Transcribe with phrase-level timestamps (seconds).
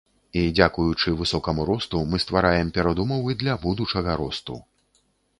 [0.39, 4.57] І дзякуючы высокаму росту мы ствараем перадумовы для будучага росту.